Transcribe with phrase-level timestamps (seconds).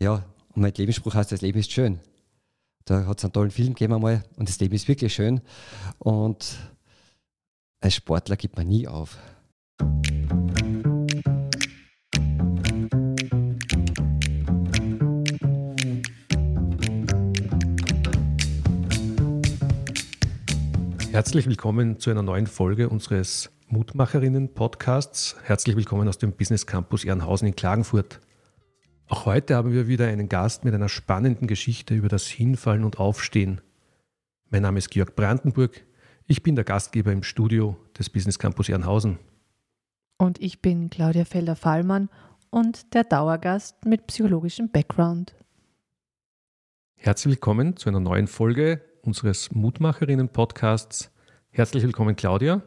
[0.00, 0.22] Ja,
[0.54, 1.98] und mein Lebensspruch heißt, das Leben ist schön.
[2.84, 5.40] Da hat es einen tollen Film gegeben einmal und das Leben ist wirklich schön.
[5.98, 6.56] Und
[7.80, 9.18] als Sportler gibt man nie auf.
[21.10, 25.34] Herzlich willkommen zu einer neuen Folge unseres Mutmacherinnen-Podcasts.
[25.42, 28.20] Herzlich willkommen aus dem Business Campus Ehrenhausen in Klagenfurt.
[29.10, 32.98] Auch heute haben wir wieder einen Gast mit einer spannenden Geschichte über das Hinfallen und
[32.98, 33.62] Aufstehen.
[34.50, 35.82] Mein Name ist Georg Brandenburg.
[36.26, 39.18] Ich bin der Gastgeber im Studio des Business Campus Ehrenhausen.
[40.18, 42.10] Und ich bin Claudia Felder-Fallmann
[42.50, 45.34] und der Dauergast mit psychologischem Background.
[46.96, 51.10] Herzlich willkommen zu einer neuen Folge unseres Mutmacherinnen-Podcasts.
[51.48, 52.60] Herzlich willkommen, Claudia.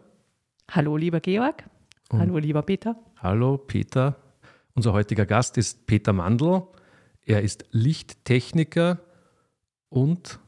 [0.71, 1.65] Hallo, lieber Georg.
[2.09, 2.95] Und Hallo, lieber Peter.
[3.21, 4.17] Hallo, Peter.
[4.73, 6.63] Unser heutiger Gast ist Peter Mandl.
[7.23, 8.99] Er ist Lichttechniker
[9.89, 10.39] und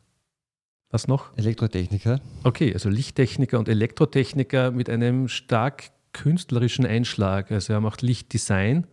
[0.89, 1.35] was noch?
[1.37, 2.21] Elektrotechniker.
[2.43, 7.51] Okay, also Lichttechniker und Elektrotechniker mit einem stark künstlerischen Einschlag.
[7.51, 8.85] Also er macht Lichtdesign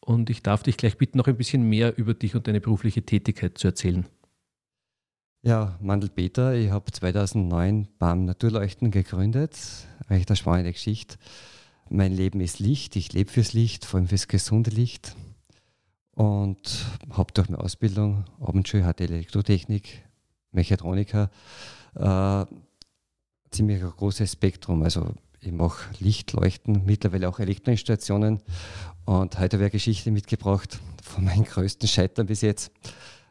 [0.00, 3.02] und ich darf dich gleich bitten, noch ein bisschen mehr über dich und deine berufliche
[3.02, 4.06] Tätigkeit zu erzählen.
[5.42, 9.56] Ja, Mandel Peter, ich habe 2009 beim Naturleuchten gegründet.
[10.10, 11.16] Recht eine spannende Geschichte.
[11.90, 15.16] Mein Leben ist Licht, ich lebe fürs Licht, vor allem fürs gesunde Licht.
[16.12, 20.04] Und habe durch meine Ausbildung, Abendschule, hatte Elektrotechnik,
[20.50, 21.30] Mechatroniker,
[21.94, 22.44] äh,
[23.50, 24.82] ziemlich ein großes Spektrum.
[24.82, 28.42] Also ich mache Lichtleuchten, mittlerweile auch Elektroinstallationen.
[29.04, 32.70] Und heute habe ich eine Geschichte mitgebracht von meinen größten Scheitern bis jetzt.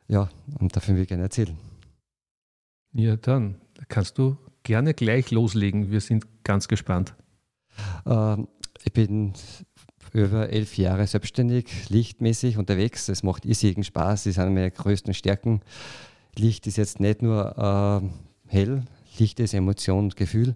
[0.08, 1.58] Ja, und davon will ich gerne erzählen.
[2.94, 5.92] Ja, dann kannst du gerne gleich loslegen.
[5.92, 7.14] Wir sind ganz gespannt.
[8.06, 8.48] Ähm,
[8.84, 9.34] ich bin
[10.14, 13.10] über elf Jahre selbstständig, lichtmäßig unterwegs.
[13.10, 14.24] Es macht irrsinnigen Spaß.
[14.24, 15.62] Das sind meine größten Stärken.
[16.36, 17.58] Licht ist jetzt nicht nur
[18.06, 18.08] äh,
[18.48, 18.84] hell,
[19.18, 20.54] Licht ist Emotion und Gefühl.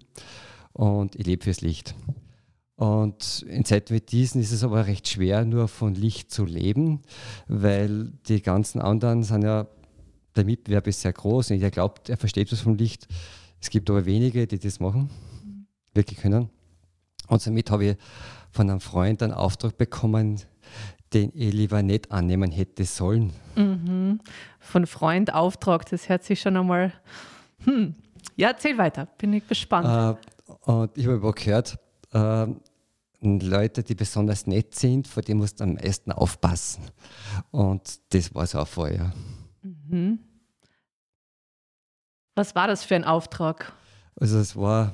[0.72, 1.94] Und ich lebe fürs Licht.
[2.76, 7.02] Und in Zeiten wie diesen ist es aber recht schwer, nur von Licht zu leben,
[7.46, 9.68] weil die ganzen anderen sind ja,
[10.34, 13.06] der Mitbewerb ist sehr groß und jeder glaubt, er versteht was vom Licht.
[13.60, 15.10] Es gibt aber wenige, die das machen,
[15.94, 16.48] wirklich können.
[17.28, 17.96] Und somit habe ich
[18.50, 20.40] von einem Freund einen Auftrag bekommen,
[21.12, 23.32] den ich lieber nicht annehmen hätte sollen.
[23.56, 24.20] Mhm.
[24.58, 26.92] Von Freund Auftrag, das hört sich schon einmal.
[27.64, 27.94] Hm.
[28.36, 30.18] Ja, erzähl weiter, bin ich gespannt.
[30.46, 31.78] Äh, und ich habe gehört,
[32.12, 32.46] äh,
[33.20, 36.84] Leute, die besonders nett sind, vor denen musst du am meisten aufpassen.
[37.50, 39.12] Und das war so ein Feuer.
[39.62, 40.18] Mhm.
[42.34, 43.72] Was war das für ein Auftrag?
[44.16, 44.92] Also es war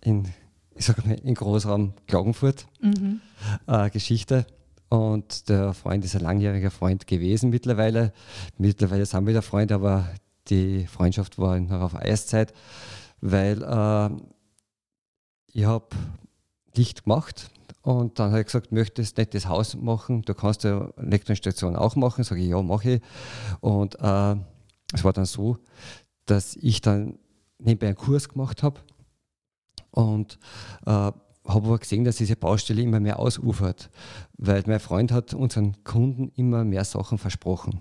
[0.00, 0.32] in
[0.78, 3.20] ich sage mal, in Großraum Klagenfurt mhm.
[3.66, 4.46] äh, Geschichte.
[4.88, 8.12] Und der Freund ist ein langjähriger Freund gewesen mittlerweile.
[8.56, 10.08] Mittlerweile sind wir wieder Freunde, aber
[10.48, 12.54] die Freundschaft war noch auf Eiszeit,
[13.20, 14.10] weil äh,
[15.52, 15.88] ich habe
[16.74, 17.50] Licht gemacht
[17.82, 21.96] und dann habe ich gesagt, möchtest nicht das Haus machen, du kannst ja Elektroinstation auch
[21.96, 22.24] machen.
[22.24, 23.02] Sage ich, ja, mache ich.
[23.60, 24.36] Und äh,
[24.94, 25.58] es war dann so,
[26.24, 27.18] dass ich dann
[27.58, 28.80] nebenbei einen Kurs gemacht habe
[29.98, 30.38] und
[30.86, 33.90] äh, habe aber gesehen, dass diese Baustelle immer mehr ausufert,
[34.36, 37.80] weil mein Freund hat unseren Kunden immer mehr Sachen versprochen.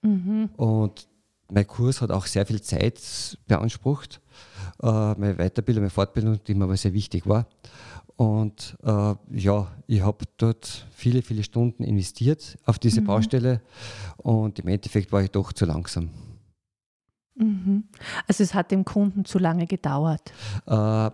[0.00, 0.48] Mhm.
[0.56, 1.06] Und
[1.52, 4.22] mein Kurs hat auch sehr viel Zeit beansprucht.
[4.82, 7.46] Äh, meine Weiterbildung, meine Fortbildung, die mir aber sehr wichtig war.
[8.16, 13.06] Und äh, ja, ich habe dort viele, viele Stunden investiert auf diese mhm.
[13.06, 13.60] Baustelle
[14.16, 16.10] und im Endeffekt war ich doch zu langsam.
[17.34, 17.84] Mhm.
[18.26, 20.32] Also es hat dem Kunden zu lange gedauert.
[20.66, 21.10] Äh,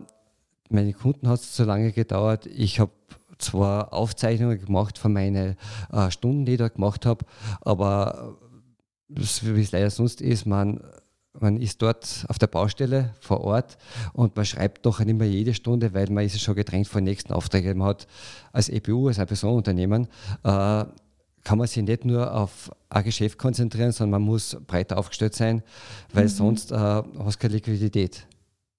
[0.71, 2.47] meine Kunden hat es zu lange gedauert.
[2.47, 2.93] Ich habe
[3.39, 5.57] zwar Aufzeichnungen gemacht von meinen
[5.93, 7.25] äh, Stunden, die ich da gemacht habe,
[7.61, 8.37] aber
[9.09, 10.81] wie es leider sonst ist, man,
[11.39, 13.77] man ist dort auf der Baustelle vor Ort
[14.15, 17.05] und man schreibt doch nicht mehr jede Stunde, weil man ist schon gedrängt vor den
[17.05, 17.79] nächsten Aufträgen.
[17.79, 18.07] Man hat
[18.53, 20.09] als EPU, als ein Personenunternehmen,
[20.43, 20.85] äh,
[21.45, 25.63] kann man sich nicht nur auf ein Geschäft konzentrieren, sondern man muss breiter aufgestellt sein,
[26.13, 26.29] weil mhm.
[26.29, 28.27] sonst äh, hast du keine Liquidität.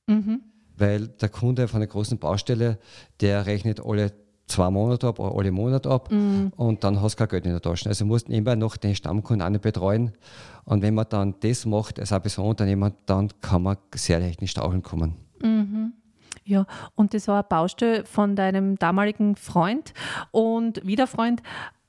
[0.07, 0.41] Mhm
[0.77, 2.77] weil der Kunde von einer großen Baustelle,
[3.21, 4.13] der rechnet alle
[4.47, 6.51] zwei Monate ab oder alle Monate ab mhm.
[6.55, 7.89] und dann hast du kein Geld in der Tasche.
[7.89, 10.13] Also du musst immer noch den Stammkunden auch nicht betreuen.
[10.63, 14.47] Und wenn man dann das macht als ein Personenunternehmer, dann kann man sehr leicht in
[14.47, 15.15] Staucheln kommen.
[15.41, 15.93] Mhm.
[16.45, 16.65] Ja,
[16.95, 19.93] und das war eine Baustelle von deinem damaligen Freund
[20.31, 21.41] und Wiederfreund.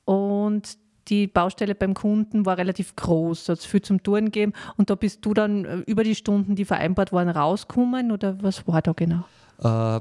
[0.05, 4.91] Und die Baustelle beim Kunden war relativ groß, hat es viel zum Touren gegeben und
[4.91, 8.83] da bist du dann äh, über die Stunden, die vereinbart waren, rausgekommen oder was war
[8.83, 9.25] da genau?
[9.63, 10.01] Äh,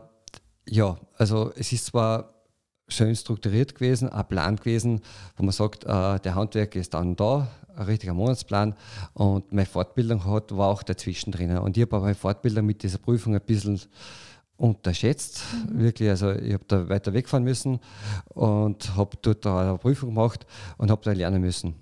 [0.70, 2.34] ja, also es ist zwar
[2.88, 5.02] schön strukturiert gewesen, ein Plan gewesen,
[5.36, 8.76] wo man sagt, äh, der Handwerker ist dann da, ein richtiger Monatsplan
[9.14, 11.58] und meine Fortbildung hat, war auch dazwischen drin.
[11.58, 13.80] Und ich habe meine Fortbildung mit dieser Prüfung ein bisschen
[14.58, 15.42] unterschätzt.
[15.70, 15.80] Mhm.
[15.80, 17.80] Wirklich, also ich habe da weiter wegfahren müssen
[18.30, 20.46] und habe dort eine Prüfung gemacht
[20.78, 21.76] und habe da lernen müssen.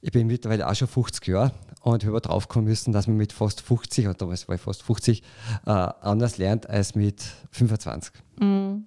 [0.00, 3.32] Ich bin mittlerweile auch schon 50 Jahre und habe drauf kommen müssen, dass man mit
[3.32, 5.22] fast 50, und damals war ich fast 50,
[5.66, 8.12] äh, anders lernt als mit 25.
[8.40, 8.86] Mhm.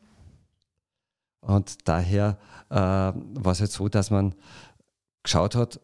[1.41, 2.37] Und daher
[2.69, 4.35] äh, war es halt so, dass man
[5.23, 5.79] geschaut hat,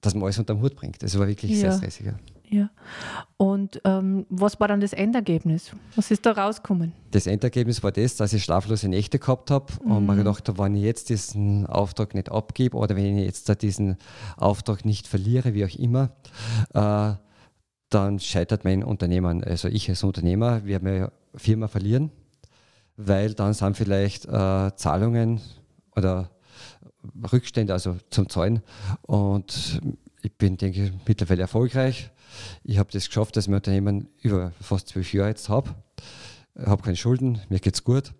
[0.00, 1.02] dass man alles unter den Hut bringt.
[1.02, 1.58] Das war wirklich ja.
[1.58, 2.12] sehr stressig.
[2.50, 2.68] Ja.
[3.36, 5.70] Und ähm, was war dann das Endergebnis?
[5.94, 6.92] Was ist da rausgekommen?
[7.12, 9.90] Das Endergebnis war das, dass ich schlaflose Nächte gehabt habe mhm.
[9.92, 13.62] und mir gedacht habe, wenn ich jetzt diesen Auftrag nicht abgebe oder wenn ich jetzt
[13.62, 13.98] diesen
[14.36, 16.10] Auftrag nicht verliere, wie auch immer,
[16.74, 17.14] äh,
[17.88, 19.44] dann scheitert mein Unternehmen.
[19.44, 22.10] Also ich als Unternehmer werde meine Firma verlieren,
[22.96, 25.40] weil dann sind vielleicht äh, Zahlungen
[25.94, 26.30] oder
[27.32, 28.60] Rückstände, also zum Zahlen.
[29.02, 29.80] Und
[30.22, 32.10] ich bin, denke ich, mittlerweile erfolgreich.
[32.62, 35.74] Ich habe das geschafft, dass ich mein Unternehmen über fast zwölf Jahre jetzt habe.
[36.54, 38.12] Ich habe keine Schulden, mir geht es gut,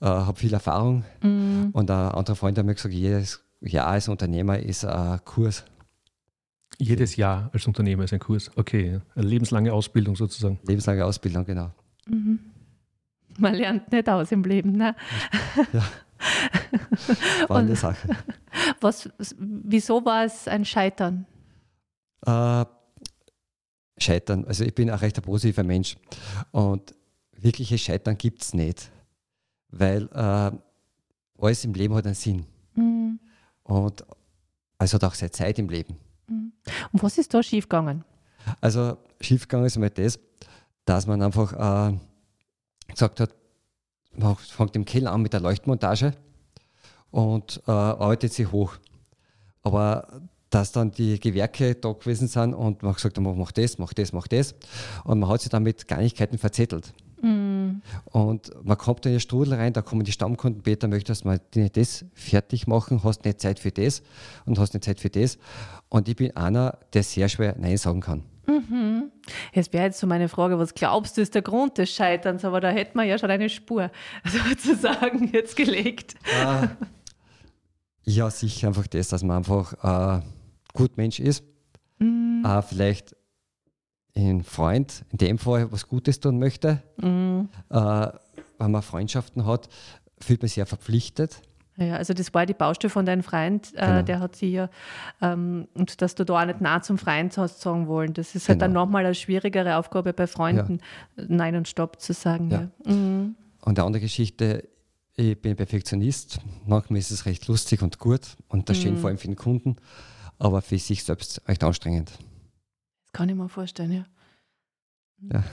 [0.00, 1.04] äh, habe viel Erfahrung.
[1.22, 1.70] Mhm.
[1.72, 5.64] Und ein anderer Freund hat mir gesagt, jedes Jahr als Unternehmer ist ein Kurs.
[6.78, 8.50] Jedes Jahr als Unternehmer ist ein Kurs.
[8.56, 10.60] Okay, eine lebenslange Ausbildung sozusagen.
[10.64, 11.72] Lebenslange Ausbildung, genau.
[12.06, 12.38] Mhm.
[13.38, 14.94] Man lernt nicht aus im Leben, ne?
[15.72, 15.84] Ja.
[17.48, 18.08] War eine Sache.
[18.80, 19.08] Was,
[19.38, 21.26] wieso war es ein Scheitern?
[22.24, 22.64] Äh,
[23.98, 25.96] Scheitern, also ich bin ein recht positiver Mensch
[26.52, 26.94] und
[27.32, 28.90] wirkliches Scheitern gibt es nicht,
[29.70, 30.52] weil äh,
[31.40, 32.46] alles im Leben hat einen Sinn.
[32.74, 33.18] Mhm.
[33.64, 34.04] Und
[34.78, 35.96] es hat auch seine Zeit im Leben.
[36.28, 36.52] Mhm.
[36.92, 38.04] Und was ist da schiefgegangen?
[38.60, 40.18] Also schiefgegangen ist einmal das,
[40.84, 41.98] dass man einfach äh,
[42.88, 43.34] gesagt hat,
[44.16, 46.12] man fängt im Keller an mit der Leuchtmontage
[47.10, 48.74] und äh, arbeitet sich hoch.
[49.62, 50.08] Aber
[50.50, 54.12] dass dann die Gewerke da gewesen sind und man gesagt hat, mach das, mach das,
[54.12, 54.54] mach das.
[55.04, 56.94] Und man hat sich dann mit Kleinigkeiten verzettelt.
[57.20, 57.82] Mm.
[58.04, 61.40] Und man kommt in den Strudel rein, da kommen die Stammkunden, Peter, möchtest du mal
[61.72, 64.02] das fertig machen, hast nicht Zeit für das
[64.46, 65.38] und hast nicht Zeit für das.
[65.88, 68.22] Und ich bin einer, der sehr schwer Nein sagen kann.
[68.46, 69.10] Mhm.
[69.52, 72.46] Jetzt wäre jetzt so meine Frage, was glaubst du ist der Grund des Scheiterns?
[72.46, 73.90] Aber da hätten wir ja schon eine Spur
[74.24, 76.14] sozusagen jetzt gelegt.
[76.42, 76.68] Ah,
[78.08, 80.22] ja, sicher einfach das, dass man einfach ein
[80.72, 81.44] gut Mensch ist.
[81.98, 82.42] Mhm.
[82.44, 83.14] Äh, vielleicht
[84.16, 86.82] ein Freund, in dem Fall was Gutes tun möchte.
[86.96, 87.48] Mhm.
[87.70, 88.08] Äh,
[88.58, 89.68] wenn man Freundschaften hat,
[90.20, 91.42] fühlt man sich ja verpflichtet.
[91.76, 94.02] Ja, also das war die Baustelle von deinem Freund, äh, genau.
[94.02, 94.68] der hat sie ja,
[95.22, 98.14] ähm, und dass du da auch nicht nah zum Freund hast sagen wollen.
[98.14, 98.64] Das ist halt genau.
[98.64, 100.80] dann nochmal eine schwierigere Aufgabe bei Freunden,
[101.16, 101.24] ja.
[101.28, 102.50] Nein und Stopp zu sagen.
[102.50, 102.68] Ja.
[102.84, 102.92] ja.
[102.92, 103.36] Mhm.
[103.60, 104.68] Und die andere Geschichte,
[105.18, 106.40] ich bin Perfektionist.
[106.64, 108.82] Manchmal ist es recht lustig und gut und das mhm.
[108.82, 109.76] schön vor allem für den Kunden,
[110.38, 112.10] aber für sich selbst recht anstrengend.
[112.10, 114.06] Das kann ich mir vorstellen, ja.
[115.32, 115.44] Ja.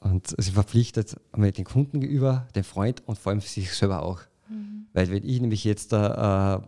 [0.00, 4.02] Und sie verpflichtet mit den Kunden gegenüber, dem Freund und vor allem für sich selber
[4.02, 4.20] auch.
[4.48, 4.86] Mhm.
[4.92, 6.60] Weil wenn ich nämlich jetzt äh, das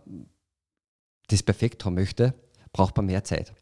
[1.45, 2.33] perfekt haben möchte,
[2.73, 3.53] braucht man mehr Zeit.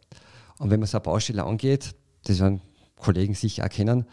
[0.57, 1.93] Und wenn man so eine Baustelle angeht,
[2.23, 2.61] das werden
[2.99, 4.05] Kollegen sicher erkennen,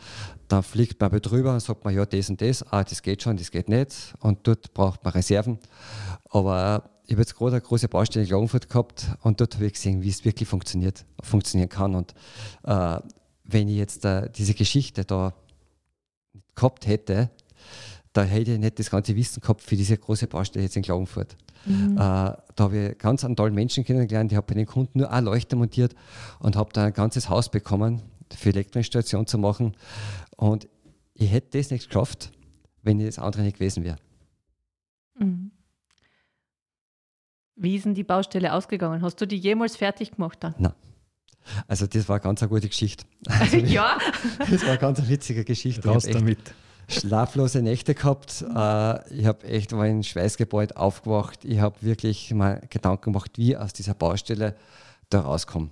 [0.48, 3.36] dann fliegt man drüber und sagt man, ja, das und das, ah, das geht schon,
[3.36, 4.14] das geht nicht.
[4.20, 5.58] Und dort braucht man Reserven.
[6.30, 9.74] Aber ich habe jetzt gerade eine große Baustelle in Klagenfurt gehabt und dort habe ich
[9.74, 11.94] gesehen, wie es wirklich funktioniert, funktionieren kann.
[11.94, 12.14] Und
[12.64, 12.98] äh,
[13.44, 15.32] wenn ich jetzt äh, diese Geschichte da
[16.54, 17.30] gehabt hätte,
[18.12, 21.36] da hätte ich nicht das ganze Wissen gehabt für diese große Baustelle jetzt in Klagenfurt.
[21.66, 21.96] Mhm.
[21.96, 24.32] Äh, da habe ich ganz einen tollen Menschen kennengelernt.
[24.32, 25.94] Ich habe bei den Kunden nur eine Leuchte montiert
[26.38, 28.02] und habe da ein ganzes Haus bekommen,
[28.34, 29.76] für Elektroinstallation zu machen.
[30.36, 30.68] Und
[31.14, 32.32] ich hätte das nicht geschafft,
[32.82, 33.96] wenn das andere nicht gewesen wäre.
[35.18, 35.50] Mhm.
[37.56, 39.00] Wie ist denn die Baustelle ausgegangen?
[39.00, 40.54] Hast du die jemals fertig gemacht dann?
[40.58, 40.74] Nein.
[41.68, 43.04] Also das war eine ganz eine gute Geschichte.
[43.28, 43.98] Also, ja.
[44.38, 45.88] das war eine ganz witzige Geschichte.
[45.88, 46.38] Raus damit.
[46.88, 48.42] Schlaflose Nächte gehabt.
[48.42, 51.44] Äh, ich habe echt war in Schweißgebäude aufgewacht.
[51.44, 54.54] Ich habe wirklich mal Gedanken gemacht, wie aus dieser Baustelle
[55.10, 55.70] da rauskomme.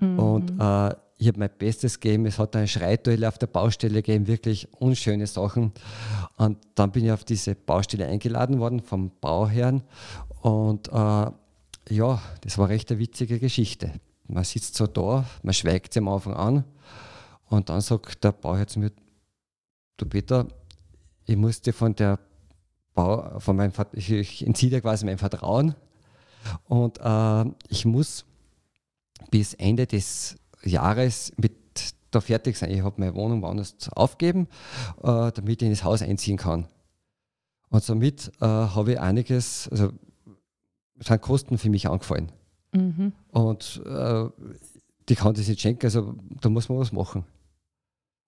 [0.00, 0.18] Mhm.
[0.18, 2.26] Und äh, ich habe mein Bestes gegeben.
[2.26, 5.72] Es hat eine Schreituelle auf der Baustelle gegeben, wirklich unschöne Sachen.
[6.36, 9.82] Und dann bin ich auf diese Baustelle eingeladen worden vom Bauherrn.
[10.42, 11.30] Und äh,
[11.88, 13.92] ja, das war recht eine witzige Geschichte.
[14.28, 16.64] Man sitzt so da, man schweigt am Anfang an.
[17.48, 18.92] Und dann sagt der Bauherr zu mir,
[19.96, 20.46] du Peter,
[21.24, 22.18] ich muss dir von der
[22.94, 25.74] Bau, von meinem, ich, ich entziehe dir quasi mein Vertrauen.
[26.66, 28.26] Und äh, ich muss
[29.30, 31.52] bis Ende des Jahres mit
[32.10, 32.70] da fertig sein.
[32.70, 34.48] Ich habe meine Wohnung woanders aufgeben,
[35.02, 36.68] äh, damit ich in das Haus einziehen kann.
[37.68, 39.92] Und somit äh, habe ich einiges, also
[40.98, 42.32] sind Kosten für mich angefallen.
[42.72, 43.12] Mhm.
[43.28, 44.28] Und äh,
[45.08, 47.24] die kann das nicht schenken, also da muss man was machen.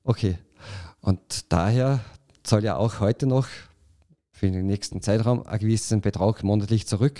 [0.05, 0.39] Okay.
[1.01, 2.01] Und daher
[2.43, 3.47] zahle ich auch heute noch
[4.31, 7.19] für den nächsten Zeitraum einen gewissen Betrag monatlich zurück.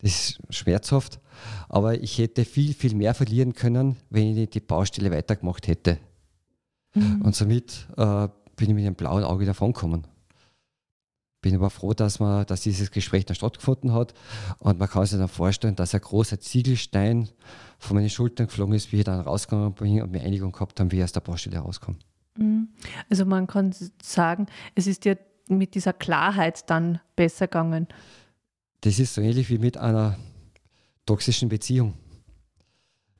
[0.00, 1.20] Das ist schmerzhaft,
[1.68, 5.98] aber ich hätte viel, viel mehr verlieren können, wenn ich die Baustelle weitergemacht hätte.
[6.94, 7.22] Mhm.
[7.22, 10.06] Und somit äh, bin ich mit einem blauen Auge davongekommen.
[11.40, 14.12] Bin aber froh, dass, man, dass dieses Gespräch dann stattgefunden hat.
[14.58, 17.28] Und man kann sich dann vorstellen, dass ein großer Ziegelstein
[17.78, 20.90] von meinen Schultern geflogen ist, wie ich dann rausgegangen bin und mir Einigung gehabt haben,
[20.90, 21.98] wie ich aus der Baustelle rauskomme.
[22.36, 22.68] Mhm.
[23.08, 27.86] Also man kann sagen, es ist dir mit dieser Klarheit dann besser gegangen.
[28.80, 30.16] Das ist so ähnlich wie mit einer
[31.06, 31.94] toxischen Beziehung.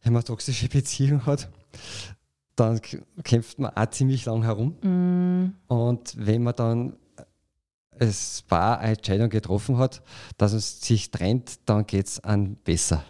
[0.02, 1.48] Wenn man eine toxische Beziehung hat,
[2.56, 2.80] dann
[3.22, 4.76] kämpft man auch ziemlich lang herum.
[4.82, 5.54] Mm.
[5.68, 6.96] Und wenn man dann
[7.98, 10.02] es war eine Entscheidung getroffen hat,
[10.36, 13.04] dass es sich trennt, dann geht es an besser.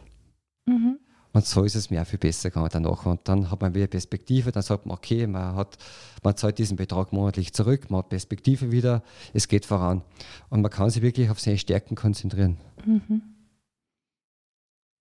[0.67, 0.99] Mhm.
[1.33, 3.07] Und so ist es mir auch viel besser gegangen danach.
[3.07, 5.77] Und dann hat man wieder Perspektive, dann sagt man, okay, man, hat,
[6.23, 9.03] man zahlt diesen Betrag monatlich zurück, man hat Perspektive wieder,
[9.35, 10.03] es geht voran.
[10.49, 12.57] Und man kann sich wirklich auf seine Stärken konzentrieren.
[12.85, 13.23] Mhm.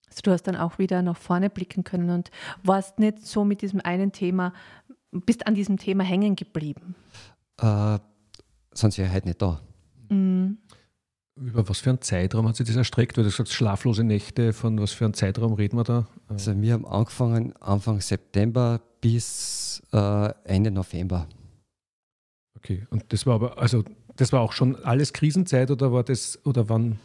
[0.10, 2.31] Also du hast dann auch wieder nach vorne blicken können und
[2.63, 4.53] warst nicht so mit diesem einen Thema,
[5.12, 6.96] bist an diesem Thema hängen geblieben.
[7.62, 8.00] Äh,
[8.74, 9.62] sonst wäre ich heute nicht da.
[11.39, 13.17] Über was für einen Zeitraum hat sich das erstreckt?
[13.17, 16.08] Weil du sagst, schlaflose Nächte, von was für einem Zeitraum reden wir da?
[16.27, 21.27] Also wir haben angefangen Anfang September bis äh, Ende November.
[22.56, 23.84] Okay, und das war aber, also
[24.15, 27.00] das war auch schon alles Krisenzeit oder war das, oder wann?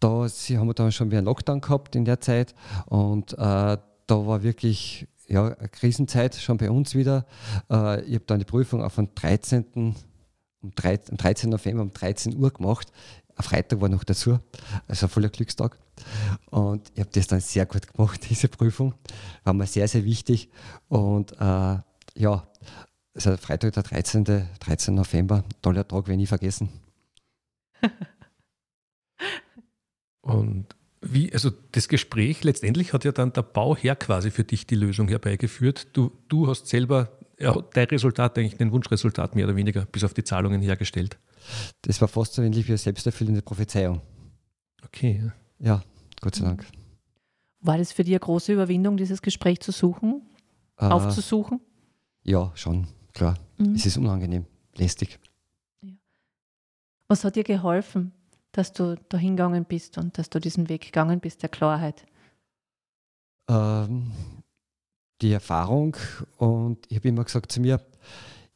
[0.00, 2.54] Da sie haben wir dann schon wieder einen Lockdown gehabt in der Zeit
[2.86, 7.26] und äh, da war wirklich ja, eine Krisenzeit schon bei uns wieder.
[7.70, 9.96] Äh, ich habe dann die Prüfung auf den 13.
[10.62, 11.50] Um 13, am 13.
[11.50, 12.92] November um 13 Uhr gemacht.
[13.36, 14.38] Ein Freitag war noch dazu,
[14.86, 15.78] also ein voller Glückstag.
[16.50, 18.94] Und ich habe das dann sehr gut gemacht, diese Prüfung.
[19.44, 20.50] War mir sehr, sehr wichtig.
[20.88, 21.78] Und äh,
[22.14, 22.46] ja,
[23.14, 24.24] also Freitag, der 13.
[24.24, 24.94] 13.
[24.94, 26.68] November, toller Tag, wenn ich vergessen.
[30.22, 34.76] Und wie, also das Gespräch letztendlich hat ja dann der Bauherr quasi für dich die
[34.76, 35.88] Lösung herbeigeführt.
[35.94, 40.14] Du, du hast selber ja, dein Resultat, eigentlich dein Wunschresultat mehr oder weniger, bis auf
[40.14, 41.18] die Zahlungen hergestellt.
[41.82, 44.00] Das war fast so ähnlich wie eine selbsterfüllende Prophezeiung.
[44.84, 45.30] Okay.
[45.58, 45.82] Ja,
[46.20, 46.66] Gott sei Dank.
[47.60, 50.22] War das für dich eine große Überwindung, dieses Gespräch zu suchen,
[50.78, 51.60] äh, aufzusuchen?
[52.24, 53.38] Ja, schon, klar.
[53.58, 53.74] Mhm.
[53.74, 55.20] Es ist unangenehm, lästig.
[55.82, 55.92] Ja.
[57.08, 58.12] Was hat dir geholfen,
[58.50, 62.04] dass du da hingegangen bist und dass du diesen Weg gegangen bist, der Klarheit?
[63.48, 64.12] Ähm,
[65.20, 65.96] die Erfahrung
[66.38, 67.80] und ich habe immer gesagt zu mir,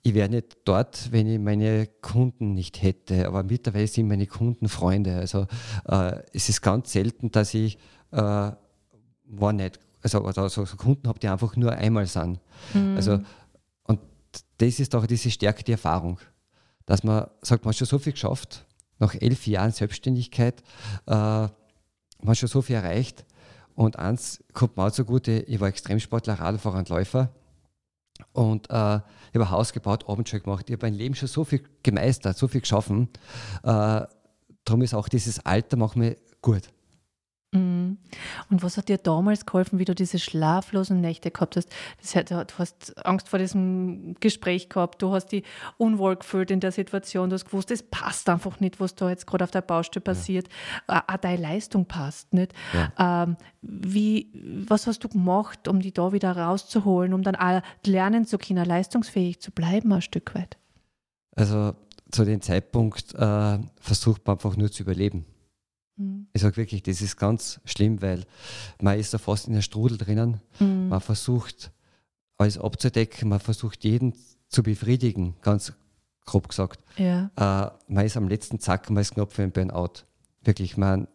[0.06, 3.26] ich wäre nicht dort, wenn ich meine Kunden nicht hätte.
[3.26, 5.16] Aber mittlerweile sind meine Kunden Freunde.
[5.16, 5.48] Also
[5.88, 7.76] äh, es ist ganz selten, dass ich
[8.12, 12.38] äh, war nicht, also, also so Kunden habe, die einfach nur einmal sind.
[12.72, 12.94] Mhm.
[12.94, 13.18] Also,
[13.82, 13.98] und
[14.58, 16.20] das ist auch diese Stärke, die Erfahrung.
[16.84, 18.64] Dass man sagt, man hat schon so viel geschafft,
[19.00, 20.62] nach elf Jahren Selbstständigkeit,
[21.06, 21.50] äh, man
[22.26, 23.24] hat schon so viel erreicht.
[23.74, 27.32] Und eins kommt mir auch zugute, ich war Extremsportler, Radfahrer und Läufer.
[28.32, 30.68] Und äh, ich habe ein Haus gebaut, Abendschule gemacht.
[30.68, 33.08] Ich habe mein Leben schon so viel gemeistert, so viel geschaffen.
[33.62, 34.02] Äh,
[34.64, 36.62] darum ist auch dieses Alter macht mir gut.
[37.52, 37.98] Mhm.
[38.50, 41.68] Und was hat dir damals geholfen, wie du diese schlaflosen Nächte gehabt hast?
[42.00, 45.44] Das, du hast Angst vor diesem Gespräch gehabt, du hast dich
[45.78, 49.26] unwohl gefühlt in der Situation, du hast gewusst, es passt einfach nicht, was da jetzt
[49.26, 50.48] gerade auf der Baustelle passiert.
[50.88, 51.04] Ja.
[51.06, 52.52] Auch deine Leistung passt nicht.
[52.72, 53.22] Ja.
[53.24, 54.30] Ähm, wie,
[54.66, 58.64] was hast du gemacht, um die da wieder rauszuholen, um dann auch lernen zu können,
[58.64, 60.56] leistungsfähig zu bleiben, ein Stück weit?
[61.34, 61.74] Also
[62.10, 65.26] zu dem Zeitpunkt äh, versucht man einfach nur zu überleben.
[65.96, 66.26] Mhm.
[66.32, 68.24] Ich sage wirklich, das ist ganz schlimm, weil
[68.80, 70.40] man ist da fast in der Strudel drinnen.
[70.60, 70.88] Mhm.
[70.88, 71.72] Man versucht
[72.38, 74.14] alles abzudecken, man versucht jeden
[74.48, 75.72] zu befriedigen, ganz
[76.26, 76.80] grob gesagt.
[76.96, 77.30] Ja.
[77.36, 80.04] Äh, man ist am letzten Zack, man ist knapp für ein Burnout.
[80.42, 81.08] Wirklich, man,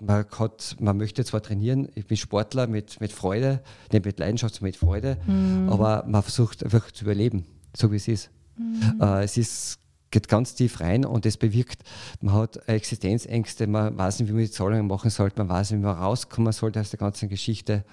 [0.00, 4.54] man, hat, man möchte zwar trainieren, ich bin Sportler mit, mit Freude, nicht mit Leidenschaft,
[4.54, 5.68] sondern mit Freude, mhm.
[5.70, 8.30] aber man versucht einfach zu überleben, so wie es ist.
[8.56, 9.00] Mhm.
[9.00, 9.78] Äh, es ist
[10.10, 11.82] geht ganz tief rein und das bewirkt,
[12.20, 15.80] man hat Existenzängste, man weiß nicht, wie man die Zahlungen machen sollte, man weiß nicht,
[15.80, 17.84] wie man rauskommen sollte aus der ganzen Geschichte.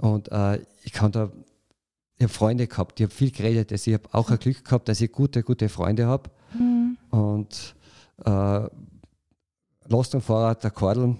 [0.00, 1.30] Und äh, ich kann da,
[2.16, 4.88] ich habe Freunde gehabt, ich habe viel geredet, also ich habe auch ein Glück gehabt,
[4.88, 6.30] dass ich gute, gute Freunde habe.
[6.58, 6.96] Mhm.
[7.10, 7.74] Und
[8.24, 8.68] äh,
[9.88, 11.18] Lost und Fahrrad, der Kordeln,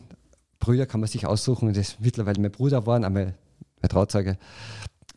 [0.59, 3.35] Brüder kann man sich aussuchen, das ist mittlerweile mein Bruder waren, einmal
[3.81, 4.39] mein Trauzeuge.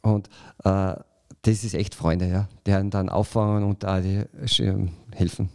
[0.01, 0.29] Und
[0.63, 0.95] äh,
[1.43, 4.23] das ist echt Freunde, ja, die dann auffangen und da die
[5.11, 5.49] helfen.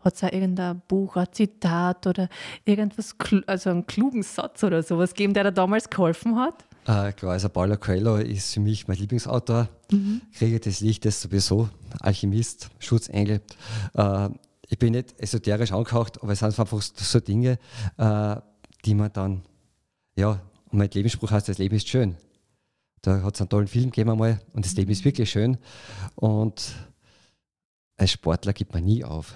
[0.00, 2.28] Hat es auch irgendein Buch, ein Zitat oder
[2.64, 6.64] irgendwas, also einen klugen Satz oder sowas gegeben, der dir damals geholfen hat?
[6.86, 9.68] Äh, klar, also Paulo Coelho ist für mich mein Lieblingsautor.
[9.90, 10.22] Mhm.
[10.32, 11.68] Kriege des Lichtes sowieso,
[12.00, 13.40] Alchemist, Schutzengel.
[13.94, 14.28] Äh,
[14.68, 17.58] ich bin nicht esoterisch angehaucht, aber es sind einfach so Dinge,
[17.96, 18.36] äh,
[18.84, 19.42] die man dann,
[20.14, 22.16] ja, und mein Lebensspruch heißt, das Leben ist schön.
[23.06, 25.58] Da hat es einen tollen Film gegeben einmal und das Leben ist wirklich schön.
[26.16, 26.74] Und
[27.96, 29.32] als Sportler gibt man nie auf.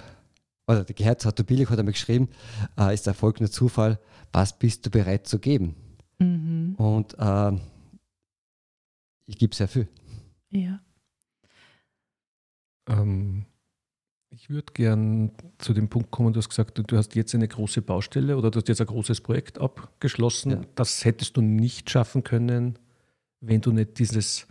[0.67, 2.31] Oder der Gerhard Satobilik hat einmal geschrieben,
[2.77, 4.00] äh, ist Erfolg nur Zufall,
[4.33, 5.77] was bist du bereit zu geben?
[6.19, 6.75] Mhm.
[6.79, 7.53] Und äh,
[9.27, 9.89] ich gebe sehr viel.
[10.50, 10.81] Ja.
[12.89, 13.47] Ähm,
[14.31, 17.83] ich würde gern zu dem Punkt kommen, du hast gesagt, du hast jetzt eine große
[17.83, 20.50] Baustelle oder du hast jetzt ein großes Projekt abgeschlossen.
[20.50, 20.61] Ja.
[20.75, 22.77] Das hättest du nicht schaffen können,
[23.41, 24.47] wenn du nicht dieses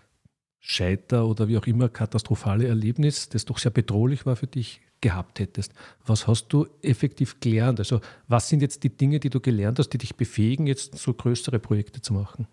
[0.59, 5.39] Scheiter oder wie auch immer katastrophale Erlebnis, das doch sehr bedrohlich war für dich, gehabt
[5.39, 5.73] hättest.
[6.05, 7.79] Was hast du effektiv gelernt?
[7.79, 11.13] Also was sind jetzt die Dinge, die du gelernt hast, die dich befähigen, jetzt so
[11.13, 12.47] größere Projekte zu machen?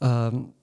[0.00, 0.54] Ähm,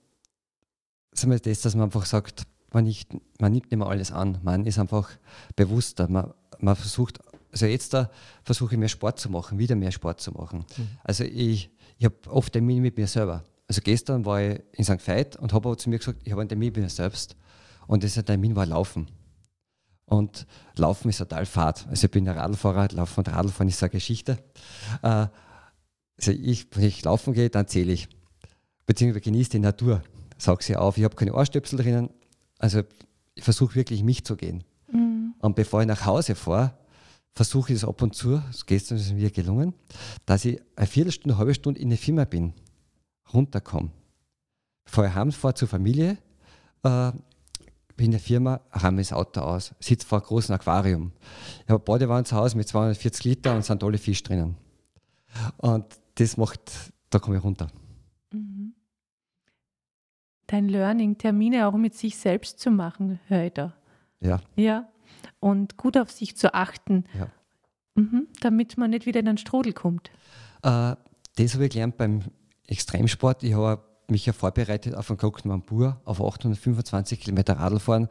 [1.12, 4.38] sagen wir das, dass man einfach sagt, man, nicht, man nimmt nicht mehr alles an.
[4.42, 5.10] Man ist einfach
[5.56, 6.08] bewusster.
[6.08, 7.18] Man, man versucht,
[7.52, 8.10] also jetzt da
[8.44, 10.64] versuche ich mehr Sport zu machen, wieder mehr Sport zu machen.
[10.76, 10.88] Mhm.
[11.02, 13.44] Also ich, ich habe oft Termine mit mir selber.
[13.70, 15.06] Also gestern war ich in St.
[15.06, 17.36] Veit und habe aber zu mir gesagt, ich habe einen Termin mit mir selbst.
[17.86, 19.06] Und dieser Termin war Laufen.
[20.06, 21.86] Und Laufen ist total fad.
[21.88, 24.38] Also ich bin ein Radlfahrer, Laufen und Radlfahren ist eine Geschichte.
[25.02, 25.28] Äh,
[26.18, 28.08] also ich, wenn ich laufen gehe, dann zähle ich.
[28.86, 30.02] Beziehungsweise genieße die Natur.
[30.36, 32.10] Sag sie auf, ich habe keine Ohrstöpsel drinnen.
[32.58, 32.82] Also
[33.36, 34.64] ich versuche wirklich mich zu gehen.
[34.90, 35.34] Mhm.
[35.38, 36.76] Und bevor ich nach Hause fahre,
[37.34, 39.74] versuche ich es ab und zu, gestern ist es mir gelungen,
[40.26, 42.52] dass ich eine Viertelstunde, eine halbe Stunde in der Firma bin,
[43.32, 43.90] runterkomme.
[44.84, 46.18] Bevor ich heimfahre zur Familie,
[46.82, 47.12] äh,
[47.96, 51.12] bin in der Firma, räume das Auto aus, sitze vor einem großen Aquarium.
[51.64, 54.56] Ich habe eine Badewanne zu Hause mit 240 Liter und sind alle Fisch drinnen.
[55.58, 55.84] Und
[56.14, 56.60] das macht,
[57.10, 57.68] da komme ich runter.
[58.32, 58.74] Mhm.
[60.46, 63.74] Dein Learning, Termine auch mit sich selbst zu machen, höre ich da.
[64.20, 64.40] Ja.
[64.56, 64.88] Ja.
[65.38, 67.28] Und gut auf sich zu achten, ja.
[67.94, 70.10] mhm, damit man nicht wieder in den Strudel kommt.
[70.62, 70.96] Äh,
[71.36, 72.22] das habe ich gelernt beim
[72.70, 73.42] Extremsport.
[73.42, 78.08] Ich habe mich ja vorbereitet auf einen Glocken Mampur auf 825 Kilometer Radlfahren.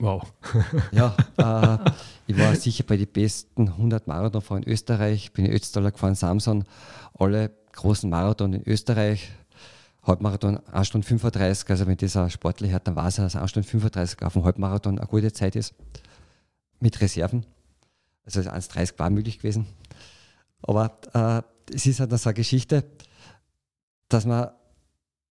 [0.00, 0.32] Wow.
[0.92, 1.90] ja, äh,
[2.26, 6.64] ich war sicher bei den besten 100 Marathonfahrern in Österreich, bin in Ötztaler gefahren, Samson,
[7.18, 9.30] alle großen Marathon in Österreich.
[10.02, 13.68] Halbmarathon 1 Stunde 35, also wenn dieser sportlich hat, dann weiß er, dass 1 Stunde
[13.68, 15.74] 35 auf dem Halbmarathon eine gute Zeit ist.
[16.78, 17.46] Mit Reserven.
[18.26, 19.66] Also 1,30 war möglich gewesen.
[20.60, 22.84] Aber äh, es ist halt so eine Geschichte,
[24.14, 24.48] dass man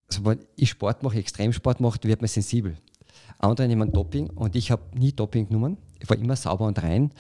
[0.10, 2.78] also wenn ich Sport mache, Extremsport mache, wird man sensibel.
[3.40, 5.78] Andere nehmen Doping und ich habe nie Doping genommen.
[6.00, 7.12] Ich war immer sauber und rein.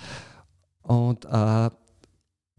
[0.83, 1.69] Und äh,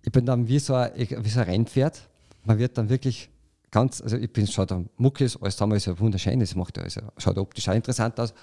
[0.02, 2.08] ich bin dann wie so, ein, wie so ein Rennpferd.
[2.44, 3.30] Man wird dann wirklich
[3.70, 7.00] ganz, also ich bin schon der Muckis, alles zusammen ist ja wunderschön, das macht also,
[7.16, 8.34] schaut optisch auch interessant aus.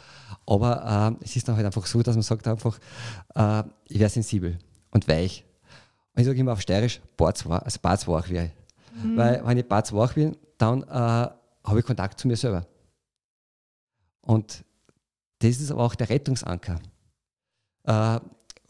[0.46, 2.80] Aber äh, es ist dann halt einfach so, dass man sagt einfach,
[3.36, 4.58] äh, ich wäre sensibel
[4.92, 5.46] und weich.
[6.14, 7.80] Und ich sage immer auf Steirisch, Barzwach, also
[8.30, 8.52] wäre
[9.04, 9.18] mhm.
[9.18, 10.86] Weil wenn ich Barzwach bin, dann äh,
[11.64, 12.68] habe ich Kontakt zu mir selber.
[14.22, 14.64] Und
[15.40, 16.80] das ist aber auch der Rettungsanker.
[17.84, 18.20] Äh,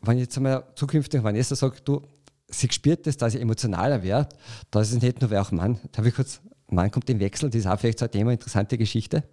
[0.02, 2.02] wenn jetzt einmal zukünftig Vanessa sagt, du,
[2.48, 4.28] sie spürt das, dass ich emotionaler wäre,
[4.72, 7.20] da ist es nicht nur, wer auch Mann, da habe ich kurz, Mann kommt im
[7.20, 9.24] Wechsel, das ist auch vielleicht so ein Thema, interessante Geschichte.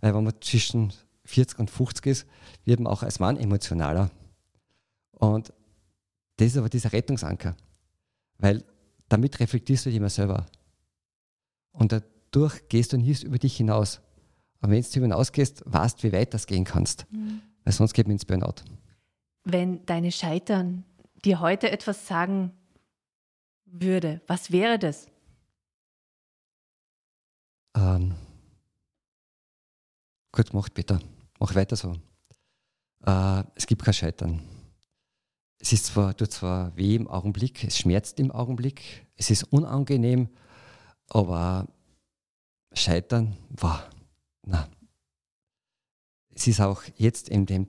[0.00, 0.92] Weil wenn man zwischen
[1.24, 2.26] 40 und 50 ist,
[2.64, 4.10] wird man auch als Mann emotionaler.
[5.12, 5.52] Und
[6.36, 7.54] das ist aber dieser Rettungsanker.
[8.38, 8.64] Weil
[9.10, 10.46] damit reflektierst du dich immer selber.
[11.72, 14.00] Und der durch gehst du nicht über dich hinaus.
[14.60, 17.06] Aber wenn du hinausgehst, weißt du, wie weit das gehen kannst.
[17.10, 17.40] Mhm.
[17.64, 18.62] Weil sonst geht man ins Burnout.
[19.44, 20.84] Wenn deine Scheitern
[21.24, 22.52] dir heute etwas sagen
[23.64, 25.06] würde, was wäre das?
[27.74, 28.14] Ähm,
[30.32, 31.00] gut, mach bitte.
[31.38, 31.94] Mach weiter so.
[33.06, 34.42] Äh, es gibt kein Scheitern.
[35.58, 40.30] Es ist zwar, tut zwar weh im Augenblick, es schmerzt im Augenblick, es ist unangenehm,
[41.10, 41.68] aber
[42.72, 43.90] Scheitern war,
[44.46, 44.68] na,
[46.34, 47.66] es ist auch jetzt in dem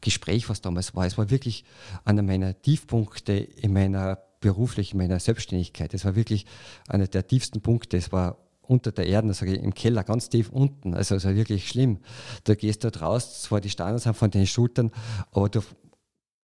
[0.00, 1.64] Gespräch, was damals war, es war wirklich
[2.04, 5.92] einer meiner Tiefpunkte in meiner beruflichen, meiner Selbstständigkeit.
[5.92, 6.46] Es war wirklich
[6.86, 7.96] einer der tiefsten Punkte.
[7.96, 10.94] Es war unter der Erde, also im Keller, ganz tief unten.
[10.94, 11.98] Also es war wirklich schlimm.
[12.44, 14.92] Du gehst dort raus, zwar die Steine sind von den Schultern,
[15.32, 15.62] aber du,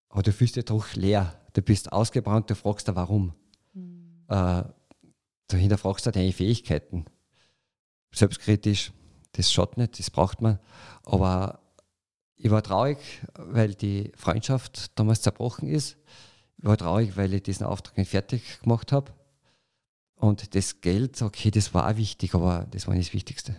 [0.09, 1.39] aber du fühlst dich doch leer.
[1.53, 3.35] Du bist ausgebrannt, du fragst dich, warum.
[3.75, 4.25] Mhm.
[4.29, 4.65] Äh,
[5.49, 7.07] du hinterfragst deine Fähigkeiten
[8.13, 8.93] selbstkritisch,
[9.33, 10.59] das schaut nicht, das braucht man.
[11.05, 11.61] Aber
[12.37, 12.99] ich war traurig,
[13.35, 15.97] weil die Freundschaft damals zerbrochen ist.
[16.59, 19.13] Ich war traurig, weil ich diesen Auftrag nicht fertig gemacht habe.
[20.15, 23.57] Und das Geld, okay, das war auch wichtig, aber das war nicht das Wichtigste.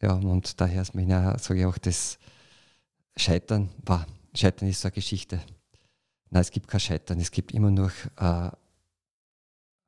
[0.00, 2.18] Ja, und daher sage ich auch, das
[3.16, 5.42] Scheitern, war, Scheitern ist so eine Geschichte.
[6.30, 8.50] Nein, es gibt kein Scheitern, es gibt immer nur äh,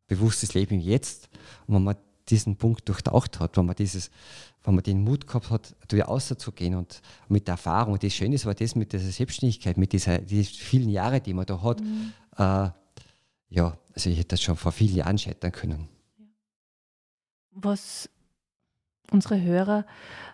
[0.06, 1.28] bewusstes Leben im Jetzt.
[1.66, 1.96] Und wenn man
[2.28, 4.10] diesen Punkt durchtaucht hat, wenn man, dieses,
[4.64, 8.44] wenn man den Mut gehabt hat, wieder auszugehen und mit der Erfahrung, das Schöne ist
[8.44, 12.12] aber das mit dieser Selbstständigkeit, mit dieser, die vielen Jahre, die man da hat, mhm.
[12.36, 12.70] äh,
[13.48, 15.88] ja, also ich hätte das schon vor vielen Jahren scheitern können.
[17.50, 18.08] Was
[19.10, 19.84] unsere Hörer,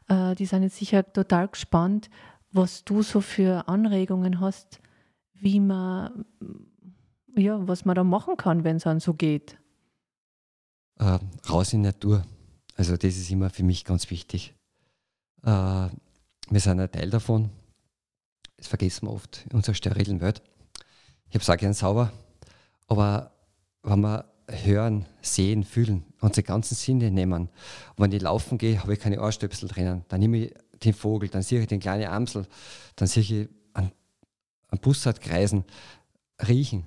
[0.08, 2.10] äh, die sind jetzt sicher total gespannt,
[2.52, 4.80] was du so für Anregungen hast,
[5.40, 6.24] wie man,
[7.36, 9.58] ja, was man da machen kann, wenn es dann so geht.
[10.98, 11.18] Äh,
[11.48, 12.24] raus in die Natur.
[12.76, 14.54] Also das ist immer für mich ganz wichtig.
[15.42, 17.50] Äh, wir sind ein Teil davon.
[18.56, 20.42] Das vergessen wir oft in unserer sterilen Welt.
[21.28, 22.12] Ich habe es auch gern sauber,
[22.86, 23.32] aber
[23.82, 27.42] wenn wir hören, sehen, fühlen, unsere ganzen Sinne nehmen.
[27.42, 30.04] Und wenn ich laufen gehe, habe ich keine Ohrstöpsel drinnen.
[30.08, 32.46] Dann nehme ich den Vogel, dann sehe ich den kleinen Amsel,
[32.94, 33.48] dann sehe ich
[34.68, 35.64] einen Bussard kreisen,
[36.46, 36.84] riechen.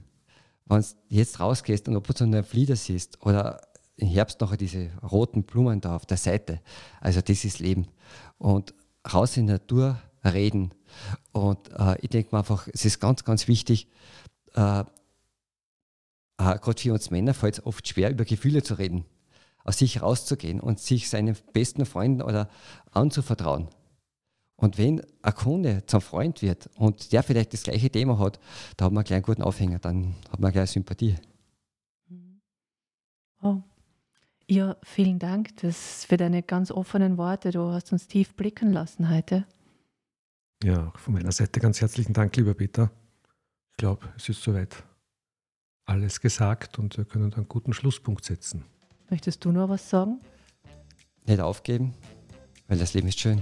[0.66, 3.62] Wenn du jetzt rausgehst und ob du eine Flieder siehst oder
[3.96, 6.62] im Herbst noch diese roten Blumen da auf der Seite,
[7.02, 7.88] also das ist Leben.
[8.38, 8.74] Und
[9.12, 10.74] raus in die Natur reden.
[11.32, 13.88] Und äh, ich denke mir einfach, es ist ganz, ganz wichtig,
[14.56, 14.86] äh, äh,
[16.38, 19.06] gerade für uns Männer fällt es oft schwer, über Gefühle zu reden,
[19.64, 22.50] aus sich rauszugehen und sich seinen besten Freunden oder
[22.92, 23.68] anzuvertrauen.
[24.60, 28.40] Und wenn ein Kunde zum Freund wird und der vielleicht das gleiche Thema hat,
[28.76, 31.16] da hat man gleich einen guten Aufhänger, dann hat man gleich Sympathie.
[33.42, 33.62] Oh.
[34.50, 37.52] Ja, vielen Dank das für deine ganz offenen Worte.
[37.52, 39.46] Du hast uns tief blicken lassen heute.
[40.62, 42.92] Ja, von meiner Seite ganz herzlichen Dank, lieber Peter.
[43.72, 44.84] Ich glaube, es ist soweit
[45.86, 48.66] alles gesagt und wir können einen guten Schlusspunkt setzen.
[49.10, 50.20] Möchtest du noch was sagen?
[51.26, 51.94] Nicht aufgeben,
[52.68, 53.42] weil das Leben ist schön.